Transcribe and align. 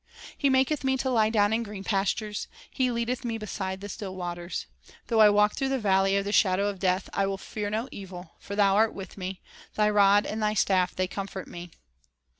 He 0.35 0.49
maketh 0.49 0.83
me 0.83 0.97
to 0.97 1.11
lie 1.11 1.29
down 1.29 1.53
in 1.53 1.61
green 1.61 1.83
pastures; 1.83 2.47
He 2.71 2.89
leadeth 2.89 3.23
me 3.23 3.37
beside 3.37 3.81
the 3.81 3.87
still 3.89 4.15
waters.... 4.15 4.65
Though 5.09 5.21
I 5.21 5.29
walk 5.29 5.53
through 5.53 5.69
the 5.69 5.77
valley 5.77 6.17
of 6.17 6.25
the 6.25 6.31
shadow 6.31 6.65
of 6.69 6.79
death, 6.79 7.07
I 7.13 7.27
will 7.27 7.37
fear 7.37 7.69
no 7.69 7.87
evil; 7.91 8.31
for 8.39 8.55
Thou 8.55 8.75
art 8.77 8.95
with 8.95 9.15
me; 9.15 9.41
Thy 9.75 9.91
rod 9.91 10.25
and 10.25 10.41
Thy 10.41 10.55
staff 10.55 10.95
they 10.95 11.07
comfort 11.07 11.47
me." 11.47 11.69